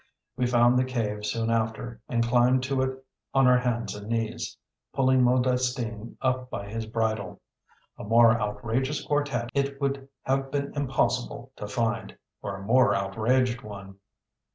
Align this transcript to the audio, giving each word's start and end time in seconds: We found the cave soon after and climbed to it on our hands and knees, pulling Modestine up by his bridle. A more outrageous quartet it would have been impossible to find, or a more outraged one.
We 0.35 0.47
found 0.47 0.79
the 0.79 0.83
cave 0.83 1.27
soon 1.27 1.51
after 1.51 2.01
and 2.09 2.23
climbed 2.25 2.63
to 2.63 2.81
it 2.81 3.05
on 3.35 3.45
our 3.45 3.59
hands 3.59 3.93
and 3.93 4.07
knees, 4.09 4.57
pulling 4.93 5.21
Modestine 5.23 6.17
up 6.23 6.49
by 6.49 6.67
his 6.67 6.87
bridle. 6.87 7.39
A 7.99 8.03
more 8.03 8.31
outrageous 8.31 9.05
quartet 9.05 9.51
it 9.53 9.79
would 9.79 10.09
have 10.23 10.49
been 10.49 10.73
impossible 10.75 11.51
to 11.57 11.67
find, 11.67 12.17
or 12.41 12.57
a 12.57 12.63
more 12.63 12.95
outraged 12.95 13.61
one. 13.61 13.97